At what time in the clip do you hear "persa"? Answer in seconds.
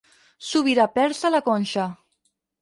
0.95-1.27